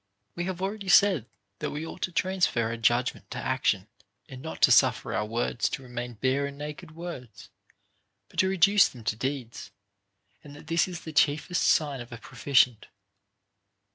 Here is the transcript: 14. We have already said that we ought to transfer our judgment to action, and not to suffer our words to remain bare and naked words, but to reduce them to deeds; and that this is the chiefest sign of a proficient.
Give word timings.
14. 0.33 0.33
We 0.35 0.43
have 0.45 0.61
already 0.63 0.89
said 0.89 1.27
that 1.59 1.69
we 1.69 1.85
ought 1.85 2.01
to 2.01 2.11
transfer 2.11 2.63
our 2.63 2.75
judgment 2.77 3.29
to 3.29 3.37
action, 3.37 3.87
and 4.27 4.41
not 4.41 4.59
to 4.63 4.71
suffer 4.71 5.13
our 5.13 5.27
words 5.27 5.69
to 5.69 5.83
remain 5.83 6.13
bare 6.15 6.47
and 6.47 6.57
naked 6.57 6.95
words, 6.95 7.49
but 8.27 8.39
to 8.39 8.49
reduce 8.49 8.87
them 8.87 9.03
to 9.03 9.15
deeds; 9.15 9.69
and 10.43 10.55
that 10.55 10.65
this 10.65 10.87
is 10.87 11.01
the 11.01 11.13
chiefest 11.13 11.61
sign 11.61 12.01
of 12.01 12.11
a 12.11 12.17
proficient. 12.17 12.87